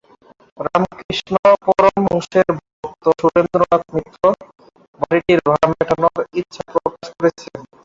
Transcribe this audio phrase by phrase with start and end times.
[0.65, 1.33] রামকৃষ্ণ
[1.65, 2.47] পরমহংসের
[2.77, 4.21] ভক্ত সুরেন্দ্রনাথ মিত্র
[4.99, 7.63] বাড়িটির ভাড়া মেটানোর ইচ্ছা প্রকাশ করেছিলেন।